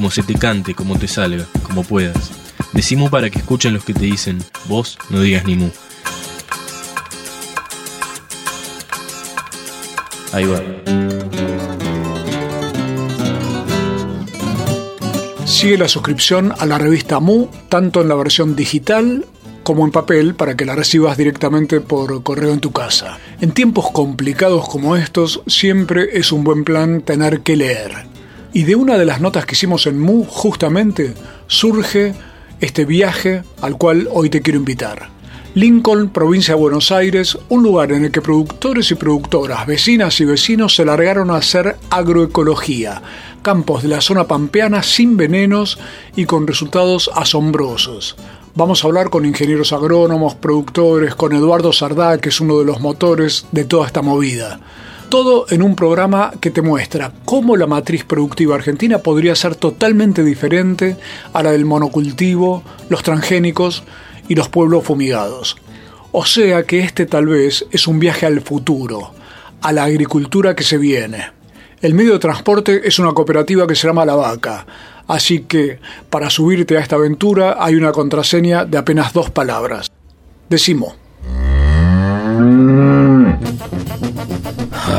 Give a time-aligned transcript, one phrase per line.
[0.00, 2.30] como se te cante, como te salga, como puedas.
[2.72, 5.68] Decimos para que escuchen los que te dicen, vos no digas ni mu.
[10.32, 10.62] Ahí va.
[15.44, 19.26] Sigue la suscripción a la revista Mu, tanto en la versión digital
[19.62, 23.18] como en papel, para que la recibas directamente por correo en tu casa.
[23.42, 28.09] En tiempos complicados como estos, siempre es un buen plan tener que leer.
[28.52, 31.14] Y de una de las notas que hicimos en Mu, justamente,
[31.46, 32.14] surge
[32.60, 35.08] este viaje al cual hoy te quiero invitar.
[35.54, 40.24] Lincoln, provincia de Buenos Aires, un lugar en el que productores y productoras, vecinas y
[40.24, 43.02] vecinos se largaron a hacer agroecología,
[43.42, 45.78] campos de la zona pampeana sin venenos
[46.14, 48.16] y con resultados asombrosos.
[48.54, 52.80] Vamos a hablar con ingenieros agrónomos, productores, con Eduardo Sardá, que es uno de los
[52.80, 54.60] motores de toda esta movida.
[55.10, 60.22] Todo en un programa que te muestra cómo la matriz productiva argentina podría ser totalmente
[60.22, 60.96] diferente
[61.32, 63.82] a la del monocultivo, los transgénicos
[64.28, 65.56] y los pueblos fumigados.
[66.12, 69.10] O sea que este tal vez es un viaje al futuro,
[69.60, 71.32] a la agricultura que se viene.
[71.82, 74.64] El medio de transporte es una cooperativa que se llama La Vaca,
[75.08, 79.90] así que para subirte a esta aventura hay una contraseña de apenas dos palabras.
[80.48, 80.99] Decimo.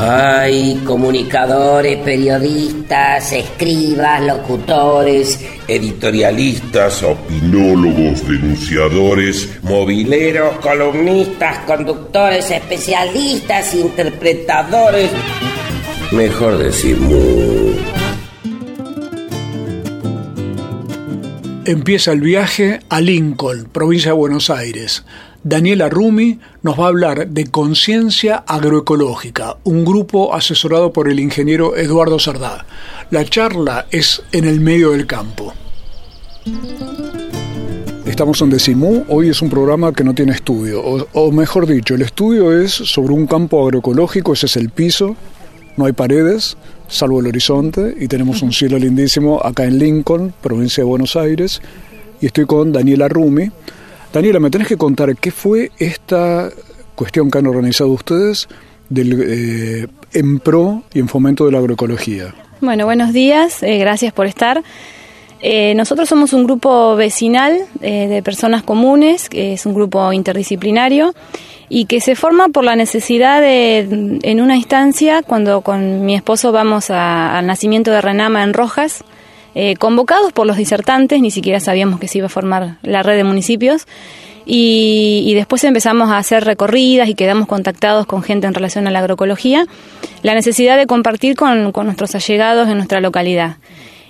[0.04, 15.10] Hay comunicadores, periodistas, escribas, locutores, editorialistas, opinólogos, denunciadores, mobileros, columnistas, conductores, especialistas, interpretadores.
[16.10, 17.72] Mejor decir mu.
[21.64, 25.04] Empieza el viaje a Lincoln, provincia de Buenos Aires.
[25.44, 31.76] Daniela Rumi nos va a hablar de Conciencia Agroecológica, un grupo asesorado por el ingeniero
[31.76, 32.64] Eduardo Sardá.
[33.10, 35.52] La charla es en el medio del campo.
[38.06, 41.96] Estamos en Decimú, hoy es un programa que no tiene estudio, o, o, mejor dicho,
[41.96, 45.16] el estudio es sobre un campo agroecológico, ese es el piso,
[45.76, 50.84] no hay paredes, salvo el horizonte, y tenemos un cielo lindísimo acá en Lincoln, provincia
[50.84, 51.60] de Buenos Aires,
[52.20, 53.50] y estoy con Daniela Rumi.
[54.12, 56.50] Daniela, me tenés que contar qué fue esta
[56.94, 58.46] cuestión que han organizado ustedes
[58.90, 62.34] del, eh, en pro y en fomento de la agroecología.
[62.60, 64.62] Bueno, buenos días, eh, gracias por estar.
[65.40, 71.14] Eh, nosotros somos un grupo vecinal eh, de personas comunes, que es un grupo interdisciplinario
[71.68, 76.52] y que se forma por la necesidad de, en una instancia, cuando con mi esposo
[76.52, 79.02] vamos a, al nacimiento de Renama en Rojas,
[79.54, 83.16] eh, convocados por los disertantes, ni siquiera sabíamos que se iba a formar la red
[83.16, 83.86] de municipios,
[84.44, 88.98] y, después empezamos a hacer recorridas y quedamos contactados con gente en relación a la
[88.98, 89.66] agroecología,
[90.22, 93.56] la necesidad de compartir con, nuestros allegados en nuestra localidad.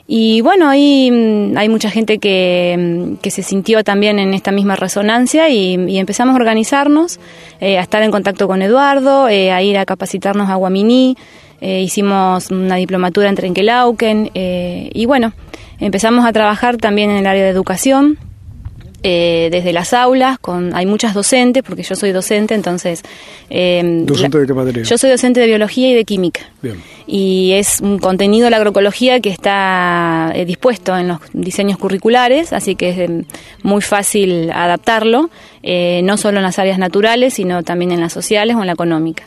[0.09, 4.77] Y bueno, ahí mm, hay mucha gente que, que, se sintió también en esta misma
[4.77, 7.21] resonancia y, y empezamos a organizarnos,
[7.61, 11.17] eh, a estar en contacto con Eduardo, eh, a ir a capacitarnos a Guaminí,
[11.63, 15.33] eh, hicimos una diplomatura en Trenquelauquen y bueno,
[15.79, 18.19] empezamos a trabajar también en el área de educación.
[19.05, 23.03] Eh, desde las aulas, con hay muchas docentes, porque yo soy docente, entonces...
[23.51, 24.85] Eh, ¿Docente de qué materia?
[24.85, 26.43] Yo soy docente de biología y de química.
[26.63, 26.81] Bien.
[27.09, 32.53] Y es un contenido de la agroecología que está eh, dispuesto en los diseños curriculares,
[32.53, 33.11] así que es
[33.65, 35.31] muy fácil adaptarlo,
[35.65, 39.25] no solo en las áreas naturales, sino también en las sociales o en la económica.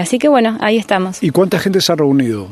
[0.00, 1.22] Así que bueno, ahí estamos.
[1.22, 2.48] ¿Y cuánta gente se ha reunido?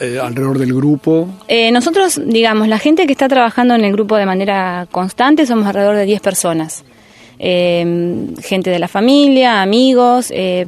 [0.00, 1.28] Eh, alrededor del grupo?
[1.46, 5.66] Eh, nosotros, digamos, la gente que está trabajando en el grupo de manera constante somos
[5.66, 6.84] alrededor de 10 personas.
[7.38, 10.66] Eh, gente de la familia, amigos, eh,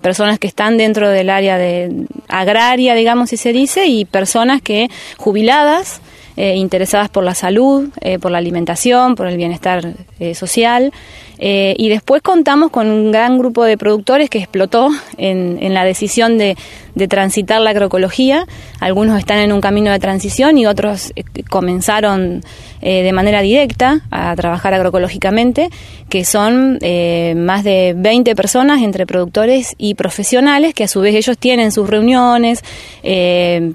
[0.00, 4.88] personas que están dentro del área de agraria, digamos, si se dice, y personas que
[5.16, 6.00] jubiladas,
[6.38, 7.90] eh, interesadas por la salud,
[8.20, 9.94] por la alimentación, por el bienestar
[10.34, 10.92] social.
[11.40, 16.38] y después contamos con un gran grupo de productores que explotó en, en la decisión
[16.38, 16.56] de,
[16.98, 18.44] de transitar la agroecología.
[18.80, 22.42] Algunos están en un camino de transición y otros eh, comenzaron
[22.80, 25.70] eh, de manera directa a trabajar agroecológicamente,
[26.08, 31.14] que son eh, más de 20 personas entre productores y profesionales, que a su vez
[31.14, 32.62] ellos tienen sus reuniones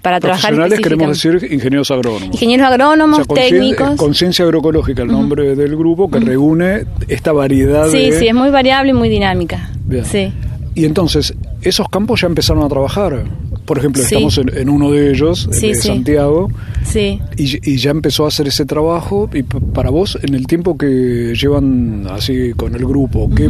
[0.02, 0.54] para trabajar.
[0.54, 2.34] Profesionales queremos decir ingenieros agrónomos.
[2.34, 3.96] Ingenieros agrónomos, técnicos.
[3.96, 8.92] Conciencia agroecológica, el nombre del grupo que reúne esta variedad sí, Sí, es muy variable
[8.92, 9.70] y muy dinámica.
[10.04, 10.32] Sí.
[10.76, 13.24] Y entonces, esos campos ya empezaron a trabajar.
[13.66, 16.50] Por ejemplo, estamos en, uno de ellos, en de Santiago,
[16.84, 17.20] sí.
[17.38, 19.30] Y, ya empezó a hacer ese trabajo.
[19.34, 23.50] Y para vos, en el tiempo que llevan así con el grupo, ¿qué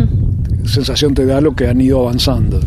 [0.66, 2.60] sensación te da lo que han ido avanzando?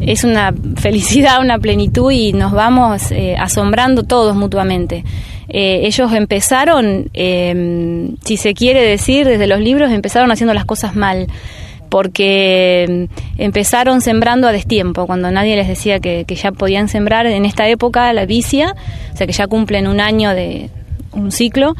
[0.00, 5.04] Es una felicidad, una plenitud y nos vamos eh, asombrando todos mutuamente.
[5.48, 10.96] Eh, ellos empezaron, eh, si se quiere decir, desde los libros empezaron haciendo las cosas
[10.96, 11.28] mal
[11.88, 17.44] porque mm, empezaron sembrando a destiempo, cuando nadie les decía que, ya podían sembrar en
[17.44, 18.74] esta época la vicia,
[19.12, 20.70] o sea que ya cumplen un año de
[21.12, 21.74] un ciclo,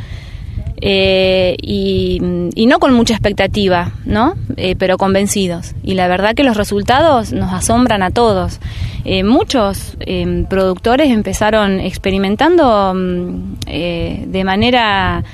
[0.81, 2.21] eh, y,
[2.67, 4.35] no con mucha expectativa, ¿no?
[4.57, 5.75] Eh, pero convencidos.
[5.83, 8.61] Y la verdad que los resultados nos asombran a todos.
[9.05, 9.97] Eh, muchos
[10.49, 15.25] productores empezaron experimentando mm, de manera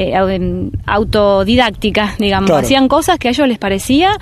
[0.00, 2.52] eh, autodidáctica, digamos.
[2.52, 4.16] Hacían cosas que a ellos les parecía,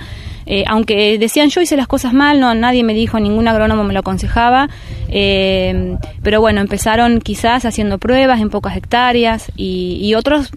[0.47, 3.93] eh, aunque decían yo hice las cosas mal, no nadie me dijo, ningún agrónomo me
[3.93, 4.69] lo aconsejaba,
[5.07, 10.49] eh, pero bueno, empezaron quizás haciendo pruebas en pocas hectáreas y, otros,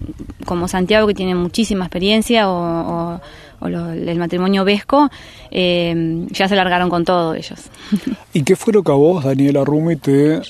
[0.46, 3.20] como Santiago, que tiene muchísima experiencia, o,
[3.62, 5.10] el matrimonio Vesco,
[5.50, 7.60] ya se largaron con todo ellos.
[8.32, 10.40] ¿Y qué fue lo que a vos, Daniela Rumi, te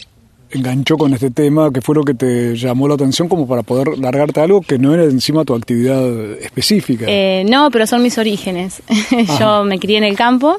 [0.52, 1.70] enganchó con este tema?
[1.73, 4.94] ¿Qué fue lo que te llamó la atención como para poder largarte algo que no
[4.94, 6.02] era encima tu actividad
[6.41, 7.06] específica?
[7.08, 8.82] Eh, no, pero son mis orígenes.
[9.38, 10.56] Yo me crié en el campo.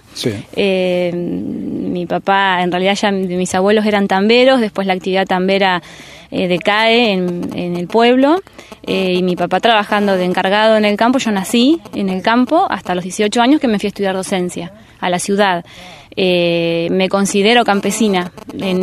[0.55, 5.81] Eh, mi papá, en realidad ya mis abuelos eran tamberos, después la actividad tambera
[6.31, 8.41] eh, decae en, en, el pueblo
[8.87, 11.19] y mi papá trabajando de encargado en el campo.
[11.19, 14.71] Yo nací en el campo hasta los 18 años que me fui a estudiar docencia
[14.99, 15.65] a la ciudad.
[16.15, 18.31] Eh, me considero campesina,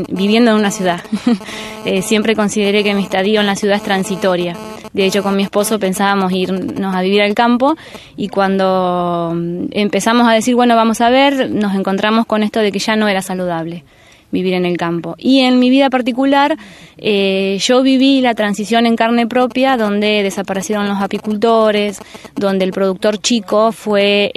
[0.08, 1.00] viviendo en una ciudad.
[1.84, 4.56] Eh, siempre consideré que mi estadio en la ciudad es transitoria.
[4.92, 7.76] De hecho, con mi esposo pensábamos irnos a vivir al campo
[8.16, 12.72] y cuando mm, empezamos a decir, bueno, vamos a ver, nos encontramos con esto de
[12.72, 13.84] que ya no era saludable
[14.30, 15.14] vivir en el campo.
[15.16, 16.58] Y en mi vida particular,
[16.98, 22.00] eh, yo viví la transición en carne propia, donde desaparecieron los apicultores,
[22.34, 24.30] donde el productor chico fue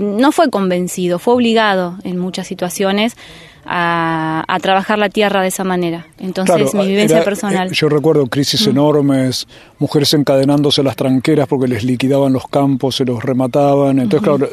[0.00, 3.16] no fue convencido, fue obligado en muchas situaciones
[3.64, 6.06] a, trabajar la tierra de esa manera.
[6.18, 7.68] Entonces, mi vivencia personal.
[7.68, 9.46] Eh, yo recuerdo crisis enormes,
[9.78, 13.98] mujeres encadenándose las tranqueras porque les liquidaban los campos, se los remataban.
[13.98, 14.48] Entonces, claro,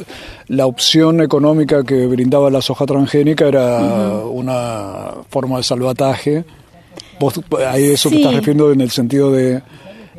[0.47, 6.44] la opción económica que brindaba la soja transgénica era una forma de salvataje.
[7.19, 9.62] Vos, ahí eso te estás refiriendo en el sentido de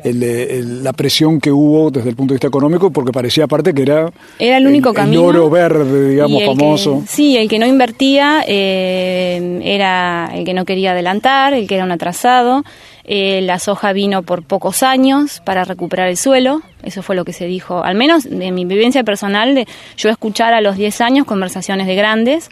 [0.03, 4.11] la presión que hubo desde el punto de vista económico, porque parecía aparte que era,
[4.39, 5.23] era el único camino.
[5.23, 7.03] oro verde, digamos, famoso.
[7.07, 11.83] sí, el que no invertía eh, era el que no quería adelantar, el que era
[11.83, 12.63] un atrasado.
[13.03, 17.33] Eh, la soja vino por pocos años para recuperar el suelo, eso fue lo que
[17.33, 21.25] se dijo, al menos de mi vivencia personal, de yo escuchar a los 10 años
[21.25, 22.49] conversaciones de grandes.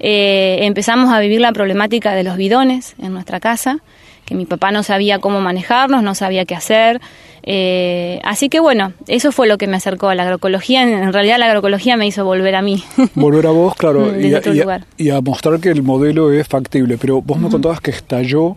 [0.00, 3.78] Eh, empezamos a vivir la problemática de los bidones en nuestra casa
[4.24, 7.00] que mi papá no sabía cómo manejarnos, no sabía qué hacer.
[7.44, 10.82] Eh, así que bueno, eso fue lo que me acercó a la agroecología.
[10.82, 12.82] En, realidad la agroecología me hizo volver a mí.
[13.14, 16.98] Volver a vos, claro, y, a, mostrar que el modelo es factible.
[16.98, 18.56] Pero vos me contabas que estalló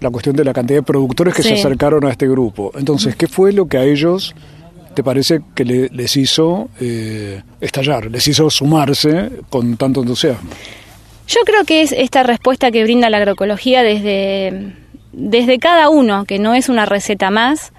[0.00, 2.72] la cuestión de la cantidad de productores que se acercaron a este grupo.
[2.76, 4.34] Entonces, ¿qué fue lo que a ellos
[4.94, 10.50] te parece que les hizo eh, estallar, les hizo sumarse con tanto entusiasmo?
[11.28, 14.74] Yo creo que es esta respuesta que brinda la agroecología desde
[15.12, 17.72] desde cada uno, que no es una receta más,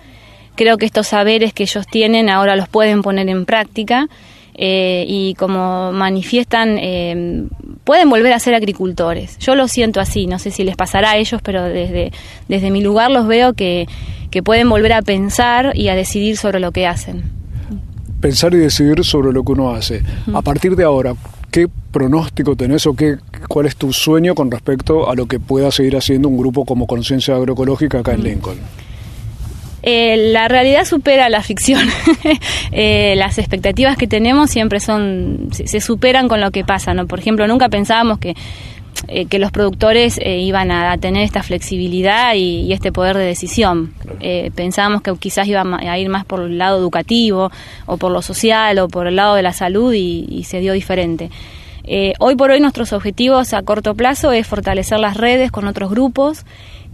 [0.56, 4.08] creo que estos saberes que ellos tienen ahora los pueden poner en práctica
[4.56, 7.46] eh, y como manifiestan, eh,
[7.84, 9.38] pueden volver a ser agricultores.
[9.40, 12.12] Yo lo siento así, no sé si les pasará a ellos, pero desde,
[12.48, 13.88] desde mi lugar los veo que,
[14.30, 17.24] que pueden volver a pensar y a decidir sobre lo que hacen.
[18.22, 20.02] Pensar y decidir sobre lo que uno hace.
[20.34, 21.14] A partir de ahora,
[21.54, 23.18] ¿qué pronóstico tenés o qué,
[23.48, 26.88] cuál es tu sueño con respecto a lo que pueda seguir haciendo un grupo como
[26.88, 28.24] Conciencia Agroecológica acá en.
[28.24, 28.58] Lincoln?
[29.84, 31.88] Eh, la realidad supera la ficción.
[32.76, 36.96] Eh, las expectativas que tenemos siempre son se, superan con lo que pasa.
[36.96, 37.06] ¿no?
[37.06, 38.34] Por ejemplo, nunca pensábamos que,
[39.08, 43.94] eh, que los productores iban a, tener esta flexibilidad y, este poder de decisión.
[44.56, 47.52] pensábamos que quizás iba a ir más por el lado educativo
[47.86, 51.30] o por lo social o por el lado de la salud y se dio diferente.
[51.86, 55.90] Eh, hoy por hoy nuestros objetivos a corto plazo es fortalecer las redes con otros
[55.90, 56.46] grupos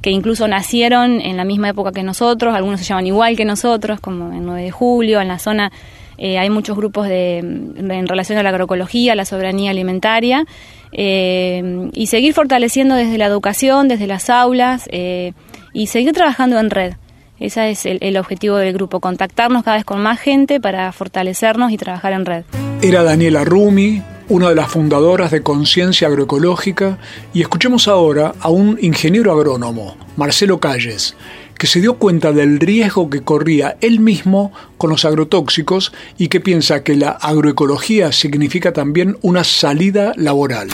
[0.01, 4.00] que incluso nacieron en la misma época que nosotros, algunos se llaman igual que nosotros,
[4.00, 5.72] como el 9 de julio, en la zona
[6.19, 10.45] eh, hay muchos grupos de, en relación a la agroecología, la soberanía alimentaria,
[10.91, 16.93] y seguir fortaleciendo desde la educación, desde las aulas y seguir trabajando en red.
[17.39, 21.77] Ese es el, objetivo del grupo, contactarnos cada vez con más gente para fortalecernos y
[21.77, 22.43] trabajar en red.
[22.81, 26.97] Era Daniela Rumi, una de las fundadoras de Conciencia Agroecológica,
[27.33, 31.15] y escuchemos ahora a un ingeniero agrónomo, Marcelo Calles,
[31.60, 36.39] que se dio cuenta del riesgo que corría él mismo con los agrotóxicos y que
[36.39, 40.70] piensa que la agroecología significa también una salida laboral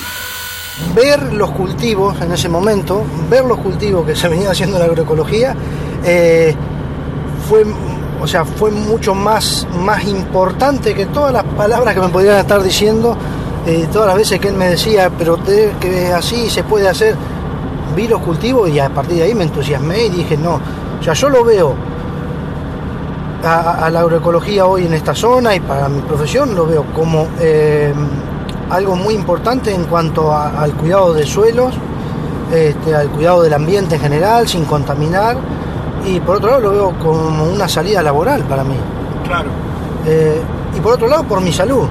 [0.94, 4.86] ver los cultivos en ese momento, ver los cultivos que se venían haciendo en la
[4.86, 5.56] agroecología
[6.04, 6.54] eh,
[7.50, 7.64] fue,
[8.22, 12.62] o sea, fue mucho más, más importante que todas las palabras que me podían estar
[12.62, 13.16] diciendo,
[13.66, 17.16] eh, todas las veces que él me decía, pero que así se puede hacer.
[17.96, 20.60] Vi los cultivos y a partir de ahí me entusiasmé y dije, no,
[21.00, 21.76] o sea, yo lo veo
[23.44, 27.94] a, la agroecología hoy en esta zona y para mi profesión lo veo como eh,
[28.70, 31.76] algo muy importante en cuanto al cuidado de suelos,
[32.52, 35.38] este, al cuidado del ambiente en general, sin contaminar
[36.06, 38.76] y por otro lado lo veo como una salida laboral para mí.
[39.26, 39.50] Claro.
[40.06, 40.42] Eh,
[40.76, 41.88] y por otro lado por mi salud,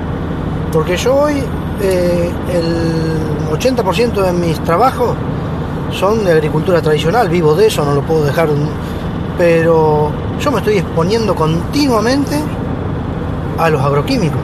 [0.73, 1.43] porque yo hoy
[1.81, 5.17] eh, el 80% de mis trabajos
[5.95, 8.49] son de agricultura tradicional, vivo de eso, no lo puedo dejar,
[9.39, 10.11] pero
[10.41, 12.41] yo me estoy exponiendo continuamente
[13.59, 14.41] a los agroquímicos.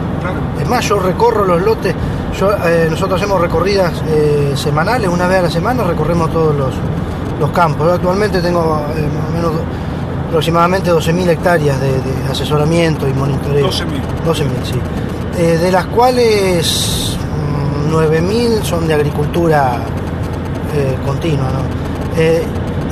[0.61, 4.03] Es más, yo recorro los lotes, eh, nosotros hacemos recorridas
[4.55, 6.75] semanales, una vez a la semana recorremos todos los,
[7.41, 7.91] los campos.
[7.93, 9.53] actualmente tengo eh, menos
[10.29, 11.91] aproximadamente 12.000 hectáreas de,
[12.31, 13.69] asesoramiento y monitoreo.
[13.69, 13.85] 12.000.
[14.25, 14.81] 12.000, sí.
[15.39, 17.17] Eh, de las cuales
[17.91, 19.81] 9.000 mm, son de agricultura
[20.75, 21.49] eh, continua.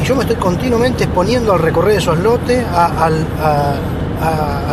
[0.00, 3.10] y yo me estoy continuamente exponiendo al recorrer esos lotes a,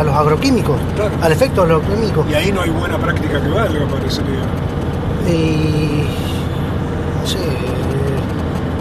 [0.04, 0.76] los agroquímicos,
[1.22, 2.26] al efecto de los agroquímicos.
[2.30, 4.40] Y ahí no hay buena práctica que valga, parecería.
[5.28, 6.04] Y.
[7.20, 7.38] no sé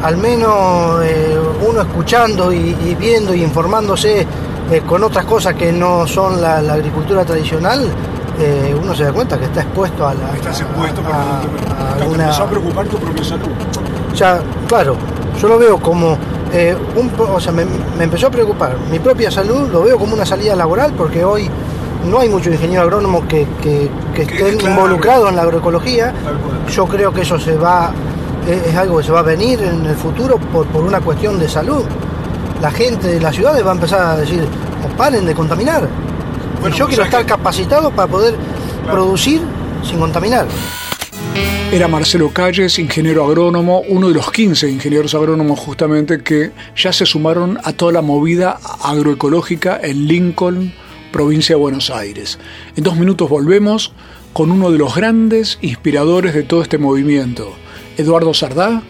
[0.05, 1.35] al menos eh,
[1.67, 4.25] uno escuchando y, viendo y informándose
[4.71, 7.89] eh, con otras cosas que no son la, agricultura tradicional,
[8.39, 10.35] eh, uno se da cuenta que está expuesto a la.
[10.35, 12.29] Estás expuesto a, una...
[12.29, 13.49] a preocupar tu propia salud.
[14.15, 14.95] Ya, claro,
[15.41, 16.17] yo lo veo como
[16.95, 17.65] un, o sea, me,
[17.99, 21.49] empezó a preocupar mi propia salud, lo veo como una salida laboral porque hoy
[22.09, 23.45] no hay muchos ingenieros agrónomos que,
[24.15, 26.13] estén involucrados en la agroecología.
[26.71, 27.91] Yo creo que eso se va
[28.47, 31.83] es, algo que se va a venir en el futuro por, una cuestión de salud.
[32.61, 34.47] La gente de las ciudades va a empezar a decir,
[34.97, 35.87] paren de contaminar.
[36.65, 38.35] y yo quiero estar capacitado para poder
[38.89, 39.41] producir
[39.83, 40.45] sin contaminar.
[41.71, 47.05] Era Marcelo Calles, ingeniero agrónomo, uno de los 15 ingenieros agrónomos justamente que ya se
[47.05, 50.73] sumaron a toda la movida agroecológica en Lincoln,
[51.11, 52.39] provincia de Buenos Aires.
[52.77, 53.93] En dos minutos volvemos
[54.31, 57.53] con uno de los grandes inspiradores de todo este movimiento,
[57.97, 58.83] Eduardo Sardá,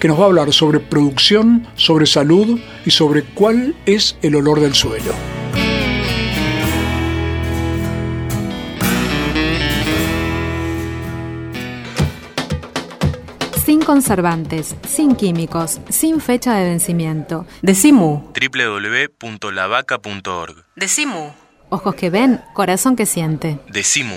[0.00, 4.58] que nos va a hablar sobre producción, sobre salud y sobre cuál es el olor
[4.58, 5.31] del suelo.
[13.72, 17.46] Sin conservantes, sin químicos, sin fecha de vencimiento.
[17.62, 18.30] Decimu.
[18.38, 20.66] www.lavaca.org.
[20.76, 21.32] Decimu.
[21.70, 23.58] Ojos que ven, corazón que siente.
[23.68, 24.16] Decimu.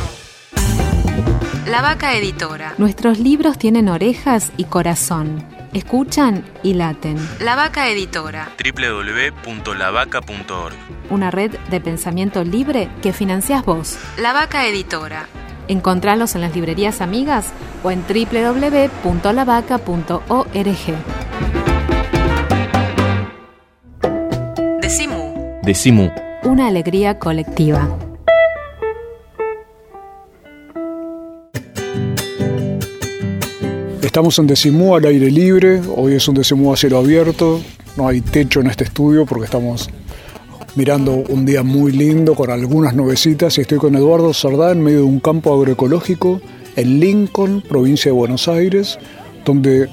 [1.71, 2.73] La Vaca Editora.
[2.77, 5.41] Nuestros libros tienen orejas y corazón.
[5.71, 7.15] Escuchan y laten.
[7.39, 8.49] La Vaca Editora.
[8.61, 10.73] www.lavaca.org.
[11.09, 13.97] Una red de pensamiento libre que financias vos.
[14.17, 15.29] La Vaca Editora.
[15.69, 20.51] Encontralos en las librerías amigas o en www.lavaca.org.
[24.81, 25.61] Decimu.
[25.63, 26.11] Decimu.
[26.43, 28.10] Una alegría colectiva.
[34.01, 37.61] Estamos en Decimú al aire libre, hoy es un Decimú a cielo abierto,
[37.95, 39.91] no hay techo en este estudio porque estamos
[40.75, 44.99] mirando un día muy lindo con algunas nubecitas y estoy con Eduardo Sardá en medio
[44.99, 46.41] de un campo agroecológico
[46.75, 48.97] en Lincoln, provincia de Buenos Aires,
[49.45, 49.87] donde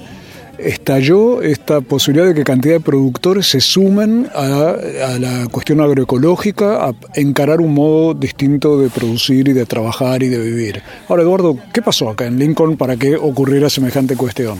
[0.61, 4.75] estalló esta posibilidad de que cantidad de productores se sumen a,
[5.19, 10.39] la cuestión agroecológica, a encarar un modo distinto de producir y de trabajar y de
[10.39, 10.81] vivir.
[11.07, 14.59] Ahora, Eduardo, ¿qué pasó acá en Lincoln para que ocurriera semejante cuestión?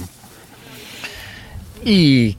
[1.86, 2.38] Y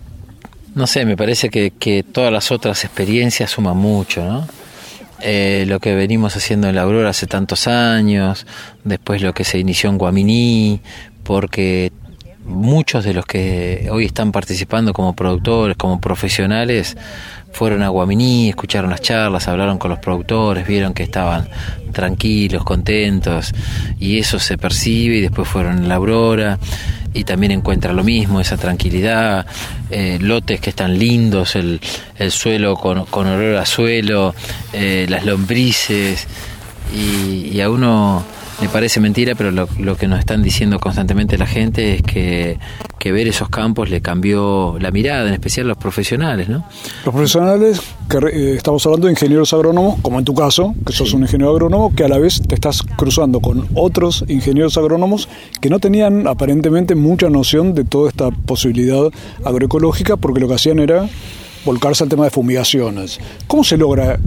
[0.75, 4.47] no sé, me parece que, que todas las otras experiencias suman mucho, ¿no?
[5.23, 8.47] Eh, lo que venimos haciendo en la Aurora hace tantos años,
[8.85, 10.81] después lo que se inició en Guaminí,
[11.25, 11.93] porque
[12.45, 16.97] muchos de los que hoy están participando como productores, como profesionales,
[17.53, 21.49] fueron a Guaminí, escucharon las charlas, hablaron con los productores, vieron que estaban
[21.93, 23.53] tranquilos, contentos,
[23.99, 26.59] y eso se percibe, y después fueron en la Aurora,
[27.13, 29.47] y también encuentra lo mismo, esa tranquilidad,
[29.91, 31.81] eh, lotes que están lindos, el,
[32.17, 34.35] el suelo con, con, olor a suelo,
[34.73, 36.27] eh, las lombrices,
[36.93, 38.25] y a uno
[38.61, 42.59] me parece mentira, pero lo, lo, que nos están diciendo constantemente la gente es que,
[42.99, 46.65] que, ver esos campos le cambió la mirada, en especial los profesionales, ¿no?
[47.05, 51.15] Los profesionales, que eh, estamos hablando de ingenieros agrónomos, como en tu caso, que sos
[51.15, 55.29] un ingeniero agrónomo, que a la vez te estás cruzando con otros ingenieros agrónomos
[55.61, 59.11] que no tenían aparentemente mucha noción de toda esta posibilidad
[59.45, 61.09] agroecológica, porque lo que hacían era
[61.65, 63.21] volcarse al tema de fumigaciones.
[63.47, 64.19] ¿Cómo se logra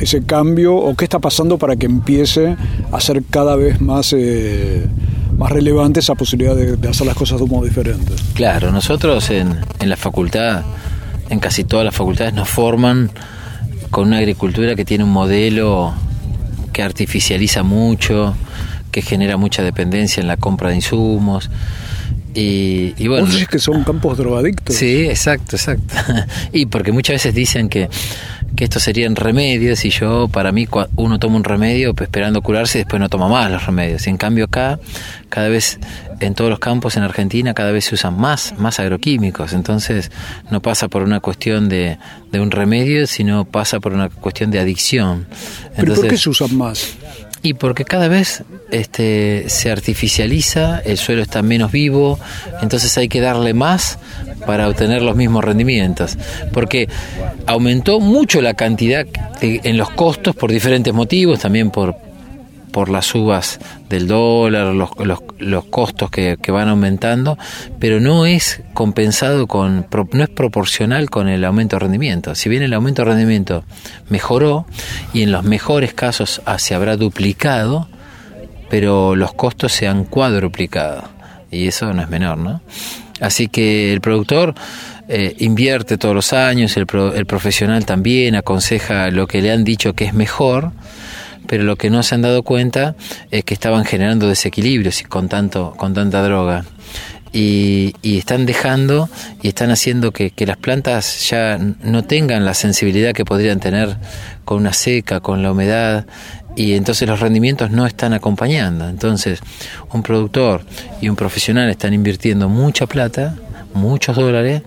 [0.00, 2.56] ese cambio o qué está pasando para que empiece
[2.90, 4.86] a ser cada vez más, eh,
[5.36, 8.12] más relevante esa posibilidad de, hacer las cosas de un modo diferente?
[8.34, 10.62] Claro, nosotros en, en la facultad,
[11.28, 13.10] en casi todas las facultades, nos forman
[13.90, 15.94] con una agricultura que tiene un modelo
[16.72, 18.34] que artificializa mucho,
[18.90, 21.50] que genera mucha dependencia en la compra de insumos.
[22.34, 23.26] Y, y bueno.
[23.26, 24.76] ¿Vos que son campos drogadictos?
[24.76, 25.94] Sí, exacto, exacto.
[26.52, 27.88] y porque muchas veces dicen que
[28.56, 30.66] que estos serían remedios y yo, para mí,
[30.96, 34.06] uno toma un remedio pues, esperando curarse y después no toma más los remedios.
[34.06, 34.78] en cambio acá,
[35.28, 35.78] cada vez,
[36.20, 39.52] en todos los campos en Argentina, cada vez se usan más, más agroquímicos.
[39.52, 40.10] Entonces,
[40.50, 41.98] no pasa por una cuestión de,
[42.32, 45.26] de un remedio, sino pasa por una cuestión de adicción.
[45.76, 46.96] ¿Pero por qué se usan más?
[47.42, 52.18] Y porque cada vez este, se artificializa, el suelo está menos vivo,
[52.60, 53.98] entonces hay que darle más
[54.46, 56.18] para obtener los mismos rendimientos.
[56.52, 56.88] Porque
[57.46, 59.06] aumentó mucho la cantidad
[59.40, 61.96] en los costos por diferentes motivos, también por,
[62.72, 64.90] por las uvas del dólar, los,
[65.38, 67.36] los, costos que, que, van aumentando,
[67.78, 72.34] pero no es compensado con, no es proporcional con el aumento de rendimiento.
[72.34, 73.64] Si bien el aumento de rendimiento
[74.08, 74.66] mejoró
[75.12, 77.88] y en los mejores casos ah, se habrá duplicado,
[78.68, 81.08] pero los costos se han cuadruplicado
[81.50, 82.60] y eso no es menor, ¿no?
[83.20, 84.54] Así que el productor
[85.08, 89.92] eh, invierte todos los años, el, el profesional también aconseja lo que le han dicho
[89.92, 90.72] que es mejor,
[91.50, 92.94] pero lo que no se han dado cuenta
[93.32, 96.64] es que estaban generando desequilibrios con tanto con tanta droga
[97.32, 99.08] y, están dejando
[99.42, 103.96] y están haciendo que, las plantas ya no tengan la sensibilidad que podrían tener
[104.44, 106.06] con una seca, con la humedad
[106.54, 108.88] y entonces los rendimientos no están acompañando.
[108.88, 109.40] Entonces
[109.90, 110.62] un productor
[111.00, 113.34] y un profesional están invirtiendo mucha plata,
[113.74, 114.62] muchos dólares,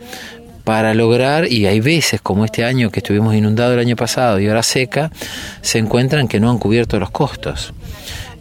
[0.63, 4.47] para lograr, y hay veces como este año que estuvimos inundados el año pasado y
[4.47, 5.12] ahora seca,
[5.62, 7.73] se encuentran que no han cubierto los costos.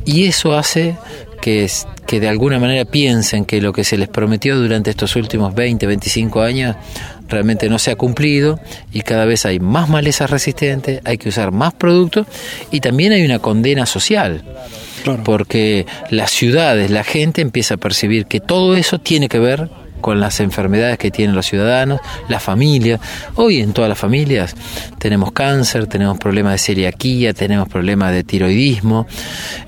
[0.04, 0.96] Y eso hace
[1.40, 1.68] que,
[2.06, 5.86] que de alguna manera piensen que lo que se les prometió durante estos últimos 20,
[5.86, 6.76] 25 años
[7.28, 8.60] realmente no se ha cumplido
[8.92, 12.26] y cada vez hay más malezas resistentes, hay que usar más productos
[12.70, 14.42] y también hay una condena social.
[15.24, 19.68] Porque las ciudades, la gente empieza a percibir que todo eso tiene que ver
[20.02, 23.00] con las enfermedades que tienen los ciudadanos, las familias.
[23.36, 24.54] Hoy en todas las familias
[24.98, 29.06] tenemos cáncer, tenemos problemas de celiaquía, tenemos problemas de tiroidismo.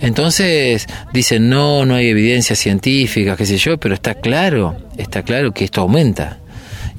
[0.01, 5.53] Entonces dicen, no, no hay evidencia científica, qué sé yo, pero está claro, está claro
[5.53, 6.41] que esto aumenta.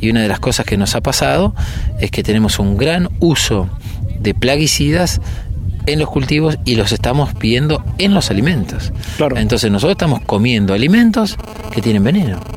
[0.01, 1.53] Y una de las cosas que nos ha pasado
[1.99, 3.69] es que tenemos un gran uso
[4.19, 5.21] de plaguicidas
[5.85, 8.91] en los cultivos y los estamos viendo en los alimentos.
[9.35, 11.37] Entonces nosotros estamos comiendo alimentos
[11.71, 12.54] que tienen veneno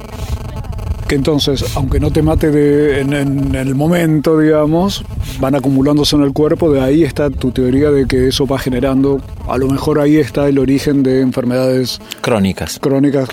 [1.09, 5.03] que entonces, aunque no te mate de, en, el momento, digamos,
[5.41, 9.21] van acumulándose en el cuerpo, de ahí está tu teoría de que eso va generando,
[9.49, 12.79] a lo mejor ahí está el origen de enfermedades crónicas.
[12.79, 13.31] Crónicas.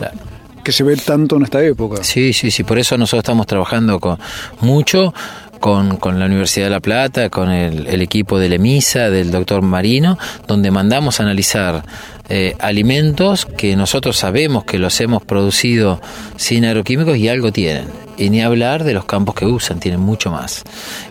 [0.63, 2.01] que se ve tanto en esta época.
[2.01, 4.17] Sí, sí, sí, por eso nosotros estamos trabajando con
[4.61, 5.13] mucho
[5.59, 9.61] con, con, la Universidad de La Plata, con el, el equipo de EMISA, del doctor
[9.61, 11.83] Marino, donde mandamos a analizar
[12.27, 16.01] eh, alimentos que nosotros sabemos que los hemos producido
[16.37, 17.85] sin agroquímicos y algo tienen.
[18.17, 20.63] Y ni hablar de los campos que usan, tienen mucho más.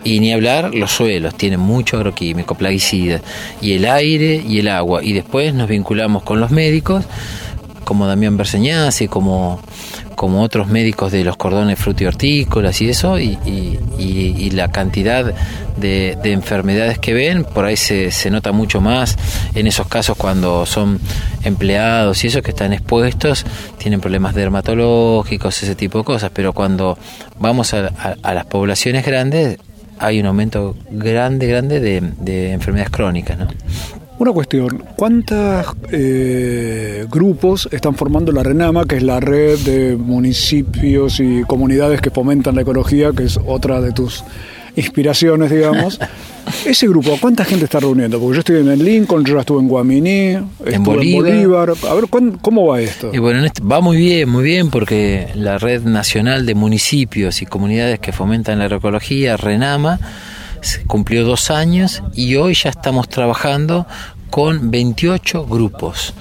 [0.03, 3.21] Y ni hablar los suelos, tienen mucho agroquímico, plaguicida.
[3.61, 5.03] Y el aire y el agua.
[5.03, 7.05] Y después nos vinculamos con los médicos,
[7.85, 9.61] como Damián Berseñaz y como
[10.15, 15.33] como otros médicos de los cordones frutihortícolas y eso, y, y, la cantidad
[15.77, 19.17] de, enfermedades que ven, por ahí se, nota mucho más
[19.53, 20.99] en esos casos cuando son
[21.43, 23.45] empleados y eso que están expuestos,
[23.77, 26.97] tienen problemas dermatológicos, ese tipo de cosas, pero cuando
[27.39, 29.57] vamos a, a las poblaciones grandes,
[29.99, 33.37] hay un aumento grande, grande de, de enfermedades crónicas.
[33.37, 33.47] ¿no?
[34.17, 41.19] Una cuestión, ¿cuántos eh, grupos están formando la RENAMA, que es la red de municipios
[41.19, 44.23] y comunidades que fomentan la ecología, que es otra de tus
[44.77, 45.99] inspiraciones, digamos?
[46.65, 48.17] Ese grupo, ¿cuánta gente está reuniendo?
[48.17, 51.73] Porque yo estoy en Lincoln, yo ya estuve en Guaminí, en Bolívar.
[51.89, 52.05] A ver,
[52.41, 53.11] ¿cómo va esto?
[53.13, 57.45] Y bueno, este, va muy bien, muy bien, porque la Red Nacional de Municipios y
[57.45, 59.99] Comunidades que Fomentan la Agroecología, RENAMA,
[60.87, 63.87] cumplió dos años y hoy ya estamos trabajando
[64.29, 66.13] con 28 grupos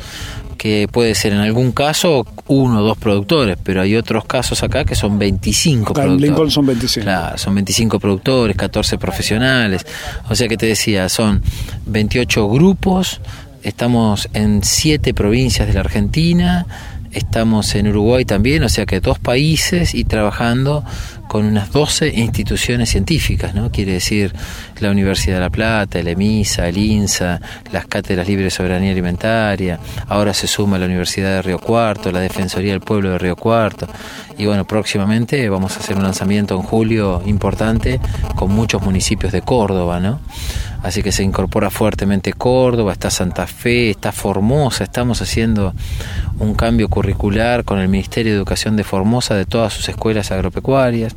[0.64, 4.86] que puede ser en algún caso uno o dos productores, pero hay otros casos acá
[4.86, 6.22] que son 25 productores.
[6.22, 7.04] En Lincoln son 25.
[7.04, 9.84] Claro, son 25 productores, 14 profesionales.
[10.30, 11.42] O sea que te decía, son
[11.84, 13.20] 28 grupos,
[13.62, 16.66] estamos en 7 provincias de la Argentina,
[17.12, 20.82] estamos en Uruguay también, o sea que dos países y trabajando
[21.34, 23.72] con unas 12 instituciones científicas, ¿no?
[23.72, 24.32] Quiere decir
[24.78, 27.40] la Universidad de La Plata, el EMISA, el INSA,
[27.72, 32.20] las Cátedras Libres de Soberanía Alimentaria, ahora se suma la Universidad de Río Cuarto, la
[32.20, 33.88] Defensoría del Pueblo de Río Cuarto,
[34.38, 37.98] y bueno, próximamente vamos a hacer un lanzamiento en julio importante
[38.36, 40.20] con muchos municipios de Córdoba, ¿no?
[40.84, 45.72] Así que se incorpora fuertemente Córdoba, está Santa Fe, está Formosa, estamos haciendo
[46.38, 51.16] un cambio curricular con el Ministerio de Educación de Formosa de todas sus escuelas agropecuarias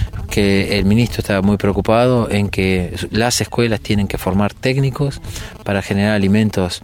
[0.31, 5.21] que el ministro estaba muy preocupado en que las escuelas tienen que formar técnicos
[5.63, 6.81] para generar alimentos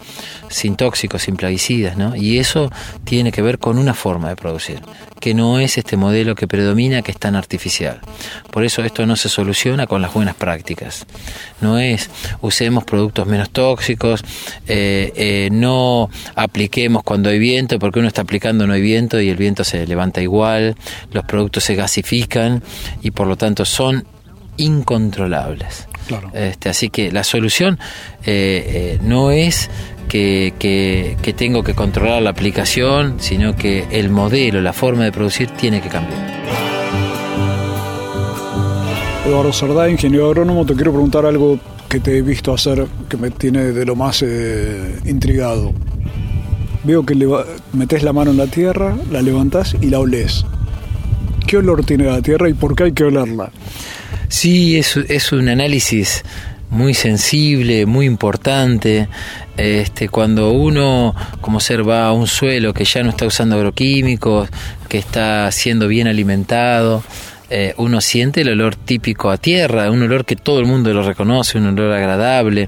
[0.50, 2.16] sin tóxicos, sin plaguicidas, ¿no?
[2.16, 2.72] Y eso
[3.06, 4.82] tiene que ver con una forma de producir,
[5.20, 8.02] que no es este modelo que predomina, que es tan artificial.
[8.52, 11.06] Por eso esto no se soluciona con las buenas prácticas.
[11.62, 12.10] No es
[12.42, 14.24] usemos productos menos tóxicos,
[14.68, 19.30] eh, eh, no apliquemos cuando hay viento, porque uno está aplicando no hay viento y
[19.30, 20.76] el viento se levanta igual,
[21.14, 22.62] los productos se gasifican
[23.02, 24.06] y por lo tanto son
[24.58, 25.88] incontrolables.
[26.34, 27.80] Este, así que la solución
[28.26, 29.70] eh, eh, no es
[30.08, 35.50] que, que, tengo que controlar la aplicación, sino que el modelo, la forma de producir
[35.52, 36.38] tiene que cambiar.
[39.26, 43.30] Eduardo Sardá, ingeniero agrónomo, te quiero preguntar algo que te he visto hacer que me
[43.32, 45.74] tiene de lo más eh, intrigado.
[46.84, 47.16] Veo que
[47.74, 50.46] metes la mano en la tierra, la levantas y la olés.
[51.48, 53.50] ¿Qué olor tiene la tierra y por qué hay que olerla?
[54.28, 56.24] Sí, es, es un análisis
[56.70, 59.08] muy sensible, muy importante.
[59.56, 64.50] Este, cuando uno como ser va a un suelo que ya no está usando agroquímicos,
[64.90, 67.02] que está siendo bien alimentado,
[67.50, 71.02] eh, uno siente el olor típico a tierra, un olor que todo el mundo lo
[71.02, 72.68] reconoce, un olor agradable.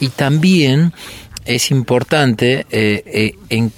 [0.00, 0.92] Y también
[1.46, 3.72] es importante eh, eh, en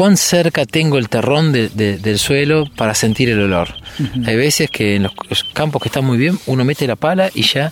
[0.00, 3.74] cuán cerca tengo el terrón del suelo para sentir el olor.
[4.24, 7.42] Hay veces que en los, campos que están muy bien, uno mete la pala y
[7.42, 7.70] ya,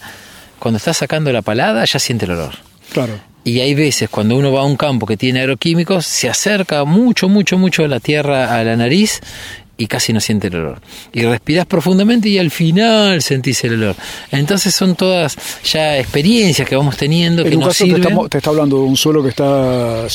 [0.58, 2.52] cuando está sacando la palada, ya siente el olor.
[2.92, 3.18] Claro.
[3.44, 7.30] Y hay veces cuando uno va a un campo que tiene agroquímicos, se acerca mucho,
[7.30, 9.22] mucho, mucho la tierra a la nariz
[9.80, 10.80] y casi no siente el olor.
[11.12, 13.94] Y respiras profundamente y al final sentís el olor.
[14.32, 18.28] Entonces son todas ya experiencias que vamos teniendo que nos sirven.
[18.28, 20.06] Te, está hablando de un suelo que está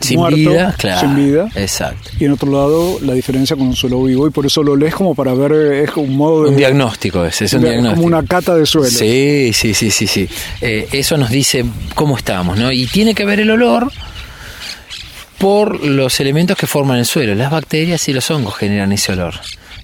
[0.00, 1.48] sin vida, claro, sin vida.
[1.56, 2.10] Exacto.
[2.20, 4.94] Y en otro lado la diferencia con un suelo vivo y por eso lo lees
[4.94, 5.52] como para ver
[5.82, 7.94] es un modo de un diagnóstico ese, es un diagnóstico.
[7.96, 8.88] como una cata de suelo.
[8.88, 10.28] Sí, sí, sí, sí, sí.
[10.60, 11.64] Eh, eso nos dice
[11.96, 12.70] cómo estamos, ¿no?
[12.70, 13.90] Y tiene que ver el olor
[15.38, 17.34] por los elementos que forman el suelo.
[17.34, 19.34] Las bacterias y los hongos generan ese olor.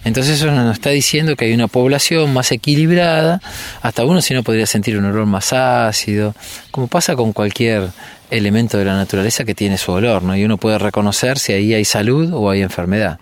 [0.05, 3.41] Entonces eso nos está diciendo que hay una población más equilibrada,
[3.81, 6.35] hasta uno si no podría sentir un olor más ácido,
[6.71, 7.89] como pasa con cualquier
[8.31, 10.37] elemento de la naturaleza que tiene su olor, ¿no?
[10.37, 13.19] Y uno puede reconocer si ahí hay salud o hay enfermedad.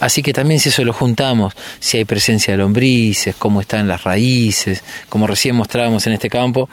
[0.00, 4.04] Así que también si eso lo juntamos, si hay presencia de lombrices, cómo están las
[4.04, 6.68] raíces, como recién mostrábamos en este campo,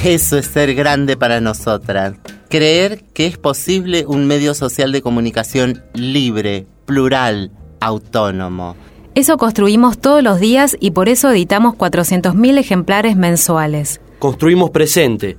[0.05, 2.14] Eso es ser grande para nosotras.
[2.48, 8.77] Creer que es posible un medio social de comunicación libre, plural, autónomo.
[9.16, 14.01] Eso construimos todos los días y por eso editamos 400.000 ejemplares mensuales.
[14.20, 15.37] Construimos presente